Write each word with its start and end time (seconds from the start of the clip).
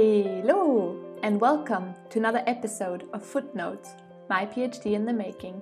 Hello, 0.00 0.96
and 1.24 1.40
welcome 1.40 1.92
to 2.10 2.20
another 2.20 2.44
episode 2.46 3.08
of 3.12 3.20
Footnotes, 3.20 3.96
my 4.30 4.46
PhD 4.46 4.92
in 4.92 5.04
the 5.04 5.12
making. 5.12 5.60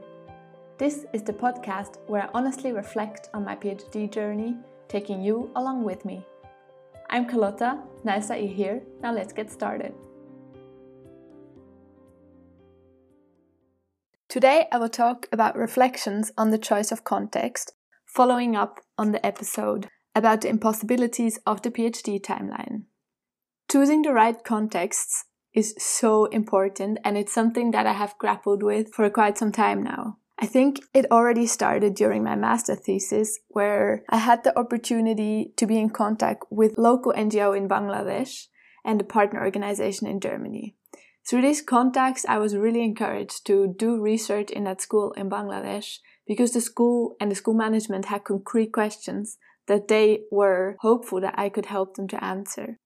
This 0.76 1.06
is 1.14 1.22
the 1.22 1.32
podcast 1.32 1.96
where 2.06 2.24
I 2.24 2.30
honestly 2.34 2.72
reflect 2.72 3.30
on 3.32 3.46
my 3.46 3.56
PhD 3.56 4.12
journey, 4.12 4.54
taking 4.88 5.22
you 5.22 5.50
along 5.56 5.84
with 5.84 6.04
me. 6.04 6.22
I'm 7.08 7.26
Carlotta, 7.26 7.78
nice 8.04 8.28
that 8.28 8.42
you're 8.42 8.52
here. 8.52 8.82
Now 9.00 9.14
let's 9.14 9.32
get 9.32 9.50
started. 9.50 9.94
Today 14.28 14.66
I 14.70 14.76
will 14.76 14.90
talk 14.90 15.28
about 15.32 15.56
reflections 15.56 16.30
on 16.36 16.50
the 16.50 16.58
choice 16.58 16.92
of 16.92 17.04
context, 17.04 17.72
following 18.04 18.54
up 18.54 18.80
on 18.98 19.12
the 19.12 19.24
episode 19.24 19.88
about 20.14 20.42
the 20.42 20.50
impossibilities 20.50 21.38
of 21.46 21.62
the 21.62 21.70
PhD 21.70 22.20
timeline. 22.20 22.82
Choosing 23.76 24.00
the 24.00 24.14
right 24.14 24.42
contexts 24.42 25.26
is 25.52 25.74
so 25.76 26.24
important, 26.24 26.98
and 27.04 27.18
it's 27.18 27.34
something 27.34 27.72
that 27.72 27.86
I 27.86 27.92
have 27.92 28.16
grappled 28.16 28.62
with 28.62 28.94
for 28.94 29.10
quite 29.10 29.36
some 29.36 29.52
time 29.52 29.82
now. 29.82 30.16
I 30.38 30.46
think 30.46 30.80
it 30.94 31.04
already 31.10 31.46
started 31.46 31.94
during 31.94 32.24
my 32.24 32.36
master 32.36 32.74
thesis, 32.74 33.38
where 33.48 34.02
I 34.08 34.16
had 34.16 34.44
the 34.44 34.58
opportunity 34.58 35.52
to 35.58 35.66
be 35.66 35.78
in 35.78 35.90
contact 35.90 36.44
with 36.48 36.78
local 36.78 37.12
NGO 37.12 37.54
in 37.54 37.68
Bangladesh 37.68 38.46
and 38.82 38.98
a 38.98 39.04
partner 39.04 39.44
organization 39.44 40.06
in 40.06 40.20
Germany. 40.20 40.74
Through 41.28 41.42
these 41.42 41.60
contacts, 41.60 42.24
I 42.26 42.38
was 42.38 42.56
really 42.56 42.82
encouraged 42.82 43.44
to 43.48 43.74
do 43.78 44.00
research 44.00 44.50
in 44.50 44.64
that 44.64 44.80
school 44.80 45.12
in 45.18 45.28
Bangladesh 45.28 45.98
because 46.26 46.52
the 46.52 46.62
school 46.62 47.14
and 47.20 47.30
the 47.30 47.34
school 47.34 47.52
management 47.52 48.06
had 48.06 48.24
concrete 48.24 48.72
questions 48.72 49.36
that 49.66 49.88
they 49.88 50.20
were 50.32 50.78
hopeful 50.80 51.20
that 51.20 51.38
I 51.38 51.50
could 51.50 51.66
help 51.66 51.96
them 51.96 52.08
to 52.08 52.24
answer. 52.24 52.78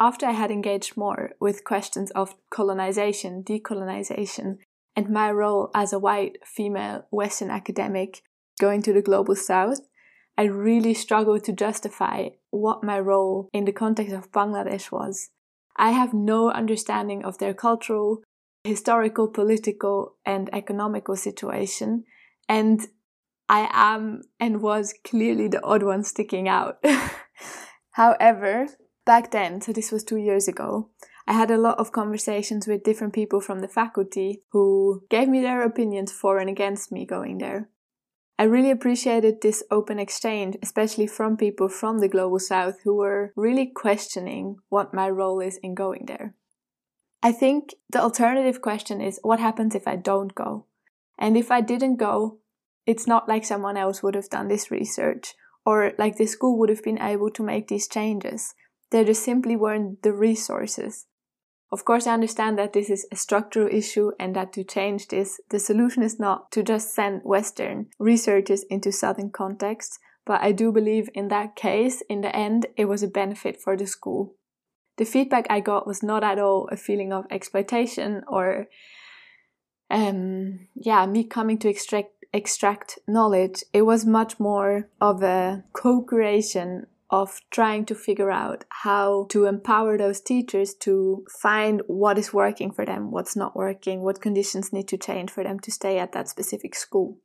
After 0.00 0.26
I 0.26 0.32
had 0.32 0.50
engaged 0.50 0.96
more 0.96 1.30
with 1.40 1.64
questions 1.64 2.10
of 2.12 2.34
colonization, 2.50 3.44
decolonization, 3.44 4.58
and 4.96 5.08
my 5.08 5.30
role 5.30 5.70
as 5.74 5.92
a 5.92 5.98
white 5.98 6.38
female 6.44 7.06
Western 7.10 7.50
academic 7.50 8.22
going 8.60 8.82
to 8.82 8.92
the 8.92 9.02
global 9.02 9.36
south, 9.36 9.80
I 10.36 10.44
really 10.44 10.94
struggled 10.94 11.44
to 11.44 11.52
justify 11.52 12.30
what 12.50 12.82
my 12.82 12.98
role 12.98 13.48
in 13.52 13.64
the 13.64 13.72
context 13.72 14.12
of 14.12 14.32
Bangladesh 14.32 14.90
was. 14.90 15.30
I 15.76 15.90
have 15.90 16.12
no 16.12 16.50
understanding 16.50 17.24
of 17.24 17.38
their 17.38 17.54
cultural, 17.54 18.22
historical, 18.64 19.28
political, 19.28 20.16
and 20.24 20.50
economical 20.52 21.16
situation, 21.16 22.04
and 22.48 22.80
I 23.48 23.68
am 23.72 24.22
and 24.40 24.62
was 24.62 24.94
clearly 25.04 25.48
the 25.48 25.62
odd 25.62 25.82
one 25.82 26.02
sticking 26.02 26.48
out. 26.48 26.84
However, 27.92 28.66
back 29.04 29.30
then, 29.30 29.60
so 29.60 29.72
this 29.72 29.92
was 29.92 30.04
two 30.04 30.16
years 30.16 30.48
ago, 30.48 30.90
I 31.26 31.32
had 31.32 31.50
a 31.50 31.58
lot 31.58 31.78
of 31.78 31.92
conversations 31.92 32.66
with 32.66 32.84
different 32.84 33.14
people 33.14 33.40
from 33.40 33.60
the 33.60 33.68
faculty 33.68 34.42
who 34.52 35.04
gave 35.08 35.28
me 35.28 35.40
their 35.40 35.62
opinions 35.62 36.12
for 36.12 36.38
and 36.38 36.50
against 36.50 36.92
me 36.92 37.06
going 37.06 37.38
there. 37.38 37.70
I 38.38 38.44
really 38.44 38.70
appreciated 38.70 39.40
this 39.40 39.62
open 39.70 39.98
exchange, 39.98 40.56
especially 40.62 41.06
from 41.06 41.36
people 41.36 41.68
from 41.68 42.00
the 42.00 42.08
global 42.08 42.40
south 42.40 42.80
who 42.84 42.96
were 42.96 43.32
really 43.36 43.66
questioning 43.66 44.56
what 44.68 44.92
my 44.92 45.08
role 45.08 45.40
is 45.40 45.58
in 45.62 45.74
going 45.74 46.06
there. 46.06 46.34
I 47.22 47.32
think 47.32 47.74
the 47.88 48.02
alternative 48.02 48.60
question 48.60 49.00
is 49.00 49.20
what 49.22 49.40
happens 49.40 49.74
if 49.74 49.86
I 49.86 49.96
don't 49.96 50.34
go? 50.34 50.66
And 51.18 51.36
if 51.36 51.50
I 51.50 51.60
didn't 51.60 51.96
go, 51.96 52.38
it's 52.86 53.06
not 53.06 53.28
like 53.28 53.44
someone 53.44 53.76
else 53.76 54.02
would 54.02 54.14
have 54.14 54.28
done 54.28 54.48
this 54.48 54.70
research 54.70 55.34
or 55.64 55.92
like 55.96 56.16
the 56.16 56.26
school 56.26 56.58
would 56.58 56.68
have 56.68 56.82
been 56.82 57.00
able 57.00 57.30
to 57.30 57.42
make 57.42 57.68
these 57.68 57.88
changes. 57.88 58.54
There 58.94 59.04
just 59.04 59.24
simply 59.24 59.56
weren't 59.56 60.04
the 60.04 60.12
resources. 60.12 61.06
Of 61.72 61.84
course, 61.84 62.06
I 62.06 62.14
understand 62.14 62.56
that 62.60 62.74
this 62.74 62.88
is 62.88 63.08
a 63.10 63.16
structural 63.16 63.66
issue 63.66 64.12
and 64.20 64.36
that 64.36 64.52
to 64.52 64.62
change 64.62 65.08
this, 65.08 65.40
the 65.50 65.58
solution 65.58 66.04
is 66.04 66.20
not 66.20 66.52
to 66.52 66.62
just 66.62 66.94
send 66.94 67.22
Western 67.24 67.88
researchers 67.98 68.62
into 68.70 68.92
Southern 68.92 69.30
contexts, 69.30 69.98
but 70.24 70.40
I 70.42 70.52
do 70.52 70.70
believe 70.70 71.08
in 71.12 71.26
that 71.26 71.56
case, 71.56 72.04
in 72.08 72.20
the 72.20 72.36
end, 72.36 72.66
it 72.76 72.84
was 72.84 73.02
a 73.02 73.08
benefit 73.08 73.60
for 73.60 73.76
the 73.76 73.88
school. 73.88 74.36
The 74.98 75.04
feedback 75.04 75.48
I 75.50 75.58
got 75.58 75.88
was 75.88 76.04
not 76.04 76.22
at 76.22 76.38
all 76.38 76.68
a 76.70 76.76
feeling 76.76 77.12
of 77.12 77.26
exploitation 77.32 78.22
or, 78.28 78.68
um, 79.90 80.68
yeah, 80.76 81.04
me 81.06 81.24
coming 81.24 81.58
to 81.58 81.68
extract 81.68 82.12
extract 82.32 83.00
knowledge. 83.08 83.64
It 83.72 83.82
was 83.82 84.06
much 84.06 84.38
more 84.38 84.88
of 85.00 85.22
a 85.24 85.64
co-creation 85.72 86.86
of 87.10 87.40
trying 87.50 87.84
to 87.86 87.94
figure 87.94 88.30
out 88.30 88.64
how 88.82 89.26
to 89.30 89.44
empower 89.44 89.96
those 89.96 90.20
teachers 90.20 90.74
to 90.74 91.24
find 91.40 91.82
what 91.86 92.18
is 92.18 92.32
working 92.32 92.72
for 92.72 92.84
them, 92.84 93.10
what's 93.10 93.36
not 93.36 93.54
working, 93.54 94.02
what 94.02 94.20
conditions 94.20 94.72
need 94.72 94.88
to 94.88 94.96
change 94.96 95.30
for 95.30 95.44
them 95.44 95.60
to 95.60 95.70
stay 95.70 95.98
at 95.98 96.12
that 96.12 96.28
specific 96.28 96.74
school. 96.74 97.18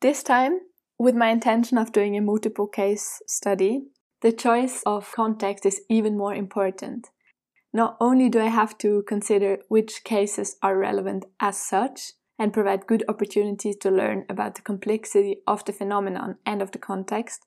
This 0.00 0.22
time, 0.22 0.60
with 0.98 1.14
my 1.14 1.30
intention 1.30 1.78
of 1.78 1.92
doing 1.92 2.16
a 2.16 2.20
multiple 2.20 2.66
case 2.66 3.20
study, 3.26 3.84
the 4.22 4.32
choice 4.32 4.82
of 4.86 5.12
context 5.14 5.66
is 5.66 5.82
even 5.88 6.16
more 6.16 6.34
important. 6.34 7.08
Not 7.72 7.96
only 8.00 8.28
do 8.28 8.40
I 8.40 8.46
have 8.46 8.78
to 8.78 9.02
consider 9.08 9.58
which 9.68 10.04
cases 10.04 10.56
are 10.62 10.78
relevant 10.78 11.24
as 11.40 11.58
such 11.58 12.12
and 12.38 12.52
provide 12.52 12.86
good 12.86 13.04
opportunities 13.08 13.76
to 13.76 13.90
learn 13.90 14.24
about 14.28 14.54
the 14.54 14.62
complexity 14.62 15.42
of 15.46 15.64
the 15.64 15.72
phenomenon 15.72 16.36
and 16.46 16.62
of 16.62 16.70
the 16.70 16.78
context, 16.78 17.44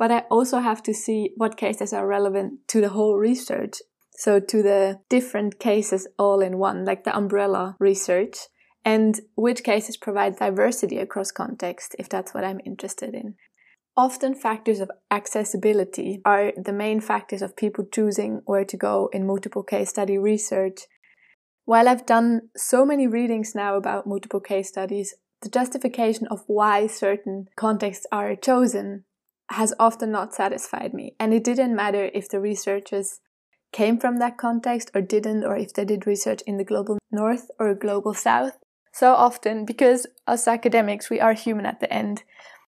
but 0.00 0.10
I 0.10 0.20
also 0.30 0.60
have 0.60 0.82
to 0.84 0.94
see 0.94 1.32
what 1.36 1.58
cases 1.58 1.92
are 1.92 2.06
relevant 2.06 2.66
to 2.68 2.80
the 2.80 2.88
whole 2.88 3.18
research. 3.18 3.82
So 4.12 4.40
to 4.40 4.62
the 4.62 5.00
different 5.10 5.60
cases 5.60 6.08
all 6.18 6.40
in 6.40 6.56
one, 6.56 6.86
like 6.86 7.04
the 7.04 7.14
umbrella 7.14 7.76
research, 7.78 8.38
and 8.82 9.20
which 9.34 9.62
cases 9.62 9.98
provide 9.98 10.36
diversity 10.36 10.96
across 10.96 11.30
context, 11.30 11.94
if 11.98 12.08
that's 12.08 12.32
what 12.32 12.44
I'm 12.44 12.62
interested 12.64 13.14
in. 13.14 13.34
Often 13.94 14.36
factors 14.36 14.80
of 14.80 14.90
accessibility 15.10 16.22
are 16.24 16.52
the 16.56 16.72
main 16.72 17.02
factors 17.02 17.42
of 17.42 17.54
people 17.54 17.84
choosing 17.84 18.40
where 18.46 18.64
to 18.64 18.78
go 18.78 19.10
in 19.12 19.26
multiple 19.26 19.62
case 19.62 19.90
study 19.90 20.16
research. 20.16 20.86
While 21.66 21.90
I've 21.90 22.06
done 22.06 22.48
so 22.56 22.86
many 22.86 23.06
readings 23.06 23.54
now 23.54 23.76
about 23.76 24.06
multiple 24.06 24.40
case 24.40 24.68
studies, 24.68 25.14
the 25.42 25.50
justification 25.50 26.26
of 26.28 26.44
why 26.46 26.86
certain 26.86 27.48
contexts 27.54 28.06
are 28.10 28.34
chosen 28.34 29.04
has 29.50 29.74
often 29.78 30.10
not 30.10 30.34
satisfied 30.34 30.94
me. 30.94 31.14
And 31.18 31.34
it 31.34 31.44
didn't 31.44 31.74
matter 31.74 32.10
if 32.14 32.28
the 32.28 32.40
researchers 32.40 33.20
came 33.72 33.98
from 33.98 34.18
that 34.18 34.38
context 34.38 34.90
or 34.94 35.00
didn't, 35.00 35.44
or 35.44 35.56
if 35.56 35.72
they 35.74 35.84
did 35.84 36.06
research 36.06 36.42
in 36.46 36.56
the 36.56 36.64
global 36.64 36.98
north 37.10 37.50
or 37.58 37.74
global 37.74 38.14
south. 38.14 38.58
So 38.92 39.12
often, 39.14 39.64
because 39.64 40.06
us 40.26 40.48
academics, 40.48 41.10
we 41.10 41.20
are 41.20 41.32
human 41.32 41.66
at 41.66 41.80
the 41.80 41.92
end, 41.92 42.24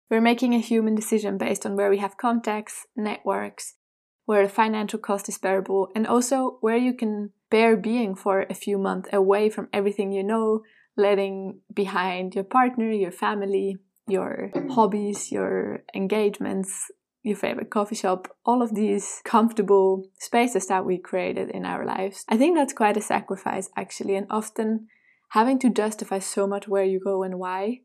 we're 0.09 0.21
making 0.21 0.53
a 0.53 0.59
human 0.59 0.93
decision 0.93 1.37
based 1.37 1.65
on 1.65 1.75
where 1.75 1.89
we 1.89 1.97
have 1.99 2.17
contacts, 2.17 2.85
networks, 2.95 3.75
where 4.25 4.43
the 4.43 4.53
financial 4.53 4.99
cost 4.99 5.29
is 5.29 5.37
bearable, 5.37 5.89
and 5.95 6.05
also 6.05 6.57
where 6.61 6.77
you 6.77 6.93
can 6.93 7.31
bear 7.49 7.75
being 7.77 8.15
for 8.15 8.45
a 8.49 8.53
few 8.53 8.77
months 8.77 9.09
away 9.11 9.49
from 9.49 9.69
everything 9.73 10.11
you 10.11 10.23
know, 10.23 10.61
letting 10.97 11.61
behind 11.73 12.35
your 12.35 12.43
partner, 12.43 12.91
your 12.91 13.11
family, 13.11 13.77
your 14.07 14.51
hobbies, 14.71 15.31
your 15.31 15.83
engagements, 15.93 16.91
your 17.23 17.35
favorite 17.35 17.69
coffee 17.69 17.95
shop, 17.95 18.35
all 18.45 18.61
of 18.61 18.73
these 18.73 19.21
comfortable 19.23 20.07
spaces 20.19 20.67
that 20.67 20.85
we 20.85 20.97
created 20.97 21.49
in 21.49 21.65
our 21.65 21.85
lives. 21.85 22.25
I 22.27 22.37
think 22.37 22.57
that's 22.57 22.73
quite 22.73 22.97
a 22.97 23.01
sacrifice 23.01 23.69
actually, 23.77 24.15
and 24.15 24.27
often 24.29 24.87
having 25.29 25.59
to 25.59 25.69
justify 25.69 26.19
so 26.19 26.47
much 26.47 26.67
where 26.67 26.83
you 26.83 26.99
go 26.99 27.23
and 27.23 27.39
why 27.39 27.81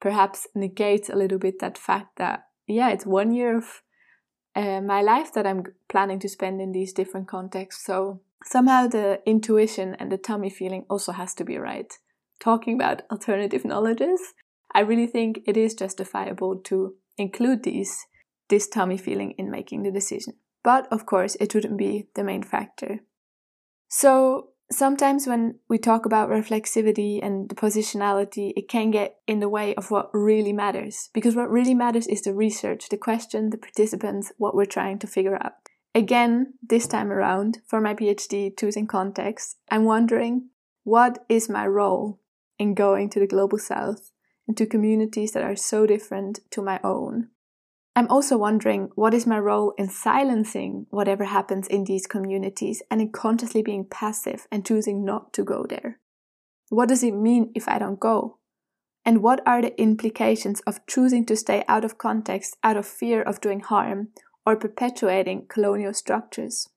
perhaps 0.00 0.46
negates 0.54 1.08
a 1.08 1.16
little 1.16 1.38
bit 1.38 1.58
that 1.60 1.76
fact 1.76 2.16
that, 2.16 2.46
yeah, 2.66 2.90
it's 2.90 3.06
one 3.06 3.32
year 3.32 3.56
of 3.56 3.82
uh, 4.54 4.80
my 4.80 5.02
life 5.02 5.32
that 5.34 5.46
I'm 5.46 5.64
planning 5.88 6.18
to 6.20 6.28
spend 6.28 6.60
in 6.60 6.72
these 6.72 6.92
different 6.92 7.28
contexts. 7.28 7.84
So 7.84 8.20
somehow 8.44 8.86
the 8.86 9.20
intuition 9.26 9.94
and 9.98 10.10
the 10.10 10.18
tummy 10.18 10.50
feeling 10.50 10.84
also 10.88 11.12
has 11.12 11.34
to 11.34 11.44
be 11.44 11.58
right. 11.58 11.92
Talking 12.40 12.74
about 12.74 13.02
alternative 13.10 13.64
knowledges, 13.66 14.20
I 14.74 14.80
really 14.80 15.06
think 15.06 15.40
it 15.46 15.56
is 15.56 15.74
justifiable 15.74 16.56
to 16.64 16.94
include 17.16 17.62
these 17.62 18.06
this 18.48 18.68
tummy 18.68 18.96
feeling 18.96 19.32
in 19.32 19.50
making 19.50 19.82
the 19.82 19.90
decision. 19.90 20.34
But 20.64 20.88
of 20.90 21.06
course, 21.06 21.36
it 21.40 21.54
wouldn't 21.54 21.76
be 21.76 22.08
the 22.14 22.24
main 22.24 22.42
factor. 22.42 23.00
So 23.88 24.50
sometimes 24.70 25.26
when 25.26 25.58
we 25.68 25.78
talk 25.78 26.06
about 26.06 26.28
reflexivity 26.28 27.20
and 27.22 27.48
the 27.48 27.54
positionality, 27.54 28.52
it 28.56 28.68
can 28.68 28.90
get 28.90 29.16
in 29.26 29.40
the 29.40 29.48
way 29.48 29.74
of 29.74 29.90
what 29.90 30.10
really 30.12 30.52
matters. 30.52 31.10
Because 31.12 31.36
what 31.36 31.50
really 31.50 31.74
matters 31.74 32.06
is 32.06 32.22
the 32.22 32.34
research, 32.34 32.88
the 32.88 32.96
question, 32.96 33.50
the 33.50 33.58
participants, 33.58 34.32
what 34.36 34.54
we're 34.54 34.66
trying 34.66 34.98
to 35.00 35.06
figure 35.06 35.36
out. 35.42 35.54
Again, 35.94 36.54
this 36.62 36.86
time 36.86 37.10
around, 37.10 37.58
for 37.66 37.80
my 37.80 37.94
PhD 37.94 38.56
choosing 38.58 38.86
context, 38.86 39.56
I'm 39.70 39.84
wondering 39.84 40.50
what 40.84 41.24
is 41.28 41.48
my 41.48 41.66
role 41.66 42.20
in 42.58 42.74
going 42.74 43.10
to 43.10 43.20
the 43.20 43.26
global 43.26 43.58
south? 43.58 44.10
Into 44.48 44.66
communities 44.66 45.32
that 45.32 45.42
are 45.42 45.54
so 45.54 45.86
different 45.86 46.40
to 46.50 46.62
my 46.62 46.80
own. 46.82 47.28
I'm 47.94 48.08
also 48.08 48.38
wondering 48.38 48.90
what 48.94 49.12
is 49.12 49.26
my 49.26 49.38
role 49.38 49.74
in 49.76 49.88
silencing 49.88 50.86
whatever 50.90 51.24
happens 51.24 51.66
in 51.66 51.84
these 51.84 52.06
communities 52.06 52.82
and 52.90 53.00
in 53.00 53.10
consciously 53.10 53.60
being 53.60 53.84
passive 53.84 54.46
and 54.50 54.64
choosing 54.64 55.04
not 55.04 55.32
to 55.34 55.44
go 55.44 55.66
there? 55.68 55.98
What 56.70 56.88
does 56.88 57.02
it 57.02 57.14
mean 57.14 57.50
if 57.54 57.68
I 57.68 57.78
don't 57.78 57.98
go? 57.98 58.38
And 59.04 59.22
what 59.22 59.40
are 59.46 59.62
the 59.62 59.78
implications 59.80 60.60
of 60.60 60.86
choosing 60.86 61.26
to 61.26 61.36
stay 61.36 61.64
out 61.66 61.84
of 61.84 61.98
context 61.98 62.56
out 62.62 62.76
of 62.76 62.86
fear 62.86 63.22
of 63.22 63.40
doing 63.40 63.60
harm 63.60 64.08
or 64.46 64.54
perpetuating 64.54 65.46
colonial 65.48 65.92
structures? 65.92 66.68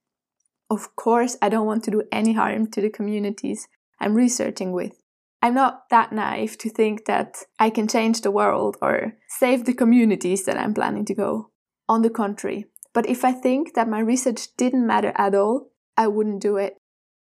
Of 0.69 0.95
course, 0.95 1.37
I 1.41 1.49
don't 1.49 1.67
want 1.67 1.83
to 1.83 1.91
do 1.91 2.03
any 2.11 2.33
harm 2.33 2.67
to 2.71 2.81
the 2.81 2.89
communities 2.89 3.67
I'm 3.99 4.15
researching 4.15 4.71
with. 4.71 5.00
I'm 5.41 5.55
not 5.55 5.89
that 5.89 6.11
naive 6.11 6.57
to 6.59 6.69
think 6.69 7.05
that 7.05 7.43
I 7.59 7.69
can 7.69 7.87
change 7.87 8.21
the 8.21 8.31
world 8.31 8.77
or 8.81 9.17
save 9.27 9.65
the 9.65 9.73
communities 9.73 10.45
that 10.45 10.57
I'm 10.57 10.73
planning 10.73 11.05
to 11.05 11.15
go. 11.15 11.49
On 11.89 12.03
the 12.03 12.09
contrary, 12.09 12.67
but 12.93 13.09
if 13.09 13.25
I 13.25 13.33
think 13.33 13.73
that 13.73 13.89
my 13.89 13.99
research 13.99 14.55
didn't 14.55 14.87
matter 14.87 15.11
at 15.15 15.35
all, 15.35 15.71
I 15.97 16.07
wouldn't 16.07 16.41
do 16.41 16.55
it. 16.57 16.77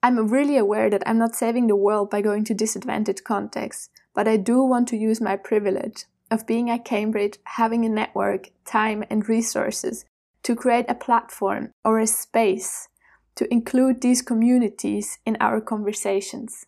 I'm 0.01 0.27
really 0.27 0.55
aware 0.55 0.89
that 0.89 1.03
I'm 1.05 1.17
not 1.17 1.35
saving 1.35 1.67
the 1.67 1.75
world 1.75 2.09
by 2.09 2.21
going 2.21 2.45
to 2.45 2.53
disadvantaged 2.53 3.23
contexts, 3.23 3.89
but 4.13 4.27
I 4.27 4.37
do 4.37 4.63
want 4.63 4.87
to 4.89 4.97
use 4.97 5.19
my 5.19 5.35
privilege 5.35 6.05
of 6.31 6.47
being 6.47 6.69
at 6.69 6.85
Cambridge, 6.85 7.37
having 7.43 7.85
a 7.85 7.89
network, 7.89 8.51
time, 8.65 9.03
and 9.09 9.27
resources 9.27 10.05
to 10.43 10.55
create 10.55 10.85
a 10.87 10.95
platform 10.95 11.71
or 11.83 11.99
a 11.99 12.07
space 12.07 12.87
to 13.35 13.51
include 13.51 14.01
these 14.01 14.21
communities 14.21 15.19
in 15.25 15.35
our 15.39 15.59
conversations. 15.59 16.65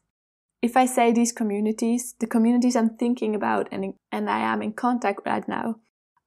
If 0.68 0.75
I 0.75 0.86
say 0.86 1.14
these 1.14 1.31
communities, 1.31 2.14
the 2.19 2.28
communities 2.28 2.75
I'm 2.75 2.98
thinking 2.98 3.34
about 3.34 3.69
and, 3.72 3.94
and 4.12 4.30
I 4.30 4.40
am 4.40 4.62
in 4.62 4.74
contact 4.74 5.22
right 5.25 5.48
now 5.48 5.75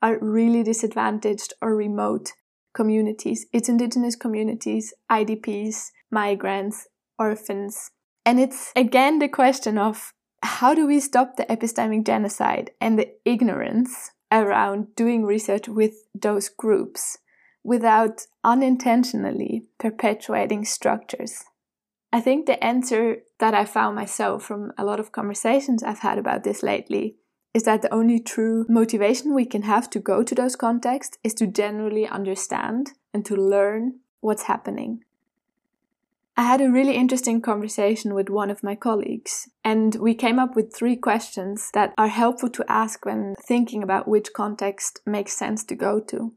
are 0.00 0.16
really 0.18 0.62
disadvantaged 0.62 1.52
or 1.60 1.76
remote 1.76 2.32
communities. 2.72 3.44
It's 3.52 3.68
indigenous 3.68 4.16
communities, 4.16 4.94
IDPs, 5.12 5.90
migrants, 6.10 6.88
orphans. 7.18 7.90
And 8.24 8.40
it's 8.40 8.72
again 8.74 9.18
the 9.18 9.28
question 9.28 9.76
of 9.76 10.14
how 10.42 10.72
do 10.72 10.86
we 10.86 11.00
stop 11.00 11.36
the 11.36 11.44
epistemic 11.44 12.06
genocide 12.06 12.70
and 12.80 12.98
the 12.98 13.10
ignorance 13.26 14.12
around 14.32 14.96
doing 14.96 15.26
research 15.26 15.68
with 15.68 15.92
those 16.14 16.48
groups 16.48 17.18
without 17.62 18.22
unintentionally 18.42 19.66
perpetuating 19.78 20.64
structures? 20.64 21.44
I 22.12 22.20
think 22.20 22.46
the 22.46 22.62
answer 22.62 23.18
that 23.38 23.54
I 23.54 23.64
found 23.64 23.94
myself 23.94 24.42
from 24.42 24.72
a 24.76 24.84
lot 24.84 24.98
of 24.98 25.12
conversations 25.12 25.82
I've 25.82 26.00
had 26.00 26.18
about 26.18 26.42
this 26.42 26.62
lately 26.62 27.16
is 27.54 27.64
that 27.64 27.82
the 27.82 27.94
only 27.94 28.20
true 28.20 28.64
motivation 28.68 29.34
we 29.34 29.44
can 29.44 29.62
have 29.62 29.90
to 29.90 30.00
go 30.00 30.22
to 30.22 30.34
those 30.34 30.56
contexts 30.56 31.18
is 31.24 31.34
to 31.34 31.46
generally 31.46 32.06
understand 32.06 32.92
and 33.12 33.24
to 33.26 33.36
learn 33.36 34.00
what's 34.20 34.44
happening. 34.44 35.04
I 36.36 36.44
had 36.44 36.60
a 36.60 36.70
really 36.70 36.94
interesting 36.94 37.42
conversation 37.42 38.14
with 38.14 38.30
one 38.30 38.50
of 38.50 38.62
my 38.62 38.74
colleagues, 38.74 39.48
and 39.62 39.94
we 39.96 40.14
came 40.14 40.38
up 40.38 40.56
with 40.56 40.74
three 40.74 40.96
questions 40.96 41.70
that 41.74 41.92
are 41.98 42.08
helpful 42.08 42.48
to 42.50 42.64
ask 42.66 43.04
when 43.04 43.34
thinking 43.46 43.82
about 43.82 44.08
which 44.08 44.32
context 44.32 45.00
makes 45.04 45.36
sense 45.36 45.64
to 45.64 45.74
go 45.74 46.00
to. 46.00 46.32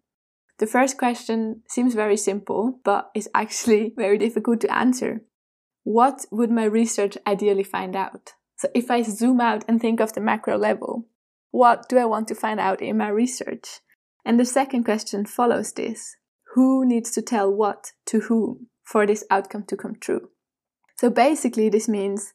The 0.58 0.68
first 0.68 0.98
question 0.98 1.62
seems 1.70 1.94
very 1.94 2.18
simple, 2.18 2.80
but 2.84 3.12
is 3.16 3.30
actually 3.34 3.94
very 3.98 4.18
difficult 4.18 4.62
to 4.62 4.76
answer. 4.76 5.22
What 5.84 6.26
would 6.32 6.52
my 6.52 6.66
research 6.66 7.18
ideally 7.28 7.64
find 7.64 7.96
out? 7.96 8.34
So, 8.58 8.70
if 8.74 8.90
I 8.90 9.02
zoom 9.02 9.42
out 9.42 9.66
and 9.68 9.82
think 9.82 10.00
of 10.00 10.14
the 10.14 10.22
macro 10.22 10.58
level, 10.58 11.08
what 11.52 11.90
do 11.90 11.98
I 11.98 12.06
want 12.06 12.28
to 12.30 12.36
find 12.36 12.60
out 12.60 12.82
in 12.82 12.98
my 12.98 13.10
research? 13.10 13.80
And 14.26 14.40
the 14.40 14.46
second 14.46 14.84
question 14.86 15.26
follows 15.26 15.74
this 15.74 16.16
Who 16.54 16.86
needs 16.86 17.12
to 17.12 17.22
tell 17.22 17.52
what 17.52 17.92
to 18.06 18.22
whom? 18.22 18.68
for 18.84 19.08
this 19.08 19.24
outcome 19.32 19.64
to 19.64 19.78
come 19.78 19.96
true. 20.00 20.30
So 20.98 21.10
basically, 21.10 21.70
this 21.70 21.88
means 21.88 22.34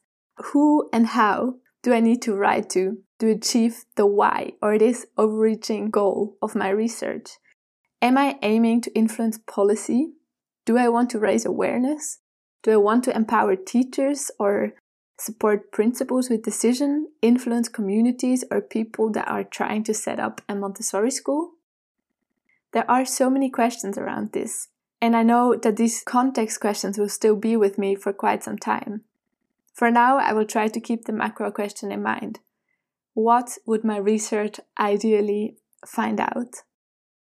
who 0.51 0.89
and 0.91 1.07
how 1.07 1.55
do 1.83 1.93
I 1.93 1.99
need 1.99 2.21
to 2.23 2.35
write 2.35 2.69
to 2.71 2.97
to 3.19 3.29
achieve 3.29 3.85
the 3.95 4.05
why 4.05 4.53
or 4.61 4.77
this 4.77 5.05
overreaching 5.17 5.89
goal 5.89 6.37
of 6.41 6.55
my 6.55 6.69
research? 6.69 7.31
Am 8.01 8.17
I 8.17 8.37
aiming 8.41 8.81
to 8.81 8.95
influence 8.95 9.37
policy? 9.37 10.13
Do 10.65 10.77
I 10.77 10.89
want 10.89 11.09
to 11.11 11.19
raise 11.19 11.45
awareness? 11.45 12.19
Do 12.61 12.71
I 12.71 12.77
want 12.77 13.03
to 13.05 13.15
empower 13.15 13.55
teachers 13.55 14.31
or 14.39 14.73
support 15.17 15.71
principals 15.71 16.29
with 16.29 16.43
decision, 16.43 17.07
influence 17.21 17.69
communities 17.69 18.43
or 18.51 18.61
people 18.61 19.11
that 19.11 19.27
are 19.27 19.43
trying 19.43 19.83
to 19.83 19.93
set 19.93 20.19
up 20.19 20.41
a 20.49 20.55
Montessori 20.55 21.11
school? 21.11 21.51
There 22.71 22.89
are 22.89 23.05
so 23.05 23.29
many 23.29 23.49
questions 23.49 23.97
around 23.97 24.31
this, 24.31 24.67
and 25.01 25.15
I 25.15 25.23
know 25.23 25.55
that 25.55 25.77
these 25.77 26.03
context 26.03 26.59
questions 26.59 26.97
will 26.97 27.09
still 27.09 27.35
be 27.35 27.55
with 27.55 27.77
me 27.77 27.95
for 27.95 28.13
quite 28.13 28.43
some 28.43 28.57
time. 28.57 29.03
For 29.73 29.89
now, 29.89 30.17
I 30.17 30.33
will 30.33 30.45
try 30.45 30.67
to 30.67 30.79
keep 30.81 31.05
the 31.05 31.13
macro 31.13 31.51
question 31.51 31.91
in 31.91 32.03
mind. 32.03 32.39
What 33.13 33.57
would 33.65 33.83
my 33.83 33.97
research 33.97 34.59
ideally 34.77 35.55
find 35.85 36.19
out? 36.19 36.63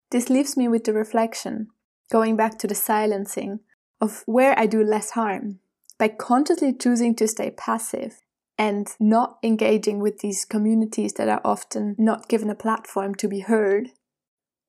This 0.09 0.29
leaves 0.29 0.57
me 0.57 0.67
with 0.67 0.83
the 0.83 0.93
reflection, 0.93 1.67
going 2.11 2.35
back 2.35 2.57
to 2.59 2.67
the 2.67 2.75
silencing, 2.75 3.59
of 3.99 4.23
where 4.25 4.57
I 4.57 4.65
do 4.65 4.83
less 4.83 5.11
harm. 5.11 5.59
By 5.97 6.09
consciously 6.09 6.73
choosing 6.73 7.15
to 7.15 7.27
stay 7.27 7.51
passive 7.51 8.21
and 8.57 8.87
not 8.99 9.37
engaging 9.43 9.99
with 9.99 10.19
these 10.19 10.45
communities 10.45 11.13
that 11.13 11.29
are 11.29 11.41
often 11.43 11.95
not 11.97 12.27
given 12.27 12.49
a 12.49 12.55
platform 12.55 13.15
to 13.15 13.27
be 13.27 13.41
heard, 13.41 13.89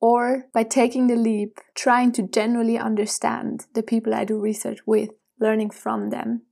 or 0.01 0.45
by 0.55 0.63
taking 0.63 1.07
the 1.07 1.17
leap, 1.17 1.59
trying 1.75 2.13
to 2.13 2.23
genuinely 2.23 2.79
understand 2.79 3.67
the 3.75 3.83
people 3.83 4.15
I 4.15 4.25
do 4.25 4.39
research 4.39 4.81
with, 4.87 5.11
learning 5.41 5.71
from 5.71 6.11
them, 6.11 6.43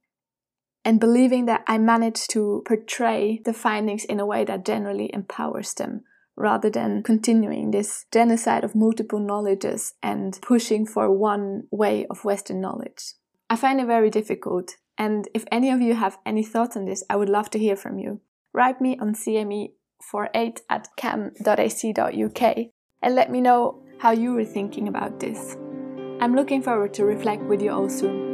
and 0.84 1.00
believing 1.00 1.46
that 1.46 1.62
I 1.66 1.78
manage 1.78 2.26
to 2.28 2.62
portray 2.66 3.40
the 3.44 3.52
findings 3.52 4.04
in 4.04 4.20
a 4.20 4.26
way 4.26 4.44
that 4.44 4.64
generally 4.64 5.10
empowers 5.12 5.74
them, 5.74 6.04
rather 6.36 6.68
than 6.70 7.02
continuing 7.02 7.70
this 7.70 8.04
genocide 8.12 8.64
of 8.64 8.74
multiple 8.74 9.18
knowledges 9.18 9.94
and 10.02 10.38
pushing 10.42 10.86
for 10.86 11.10
one 11.10 11.64
way 11.70 12.06
of 12.08 12.24
Western 12.24 12.60
knowledge. 12.60 13.14
I 13.48 13.56
find 13.56 13.80
it 13.80 13.86
very 13.86 14.10
difficult, 14.10 14.76
and 14.98 15.28
if 15.34 15.44
any 15.50 15.70
of 15.70 15.80
you 15.80 15.94
have 15.94 16.18
any 16.26 16.42
thoughts 16.42 16.76
on 16.76 16.84
this, 16.84 17.02
I 17.08 17.16
would 17.16 17.28
love 17.28 17.50
to 17.50 17.58
hear 17.58 17.76
from 17.76 17.98
you. 17.98 18.20
Write 18.52 18.80
me 18.80 18.98
on 18.98 19.14
cme48 19.14 20.60
at 20.68 20.88
cam.ac.uk 20.96 22.56
and 23.02 23.14
let 23.14 23.30
me 23.30 23.40
know 23.40 23.82
how 23.98 24.10
you 24.10 24.32
were 24.32 24.44
thinking 24.44 24.88
about 24.88 25.20
this. 25.20 25.56
I'm 26.20 26.34
looking 26.34 26.62
forward 26.62 26.92
to 26.94 27.04
reflect 27.04 27.42
with 27.42 27.62
you 27.62 27.70
all 27.72 27.88
soon. 27.88 28.26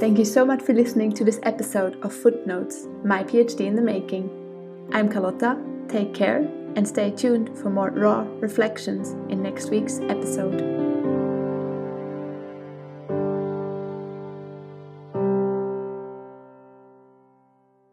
Thank 0.00 0.18
you 0.18 0.24
so 0.24 0.44
much 0.44 0.62
for 0.62 0.74
listening 0.74 1.12
to 1.12 1.24
this 1.24 1.38
episode 1.44 2.02
of 2.02 2.12
Footnotes, 2.12 2.88
my 3.04 3.22
PhD 3.22 3.60
in 3.60 3.76
the 3.76 3.82
making. 3.82 4.28
I'm 4.92 5.08
Carlotta, 5.08 5.56
take 5.88 6.14
care, 6.14 6.48
and 6.76 6.86
stay 6.86 7.10
tuned 7.10 7.56
for 7.58 7.70
more 7.70 7.90
raw 7.90 8.26
reflections 8.40 9.12
in 9.30 9.42
next 9.42 9.70
week's 9.70 10.00
episode. 10.00 10.83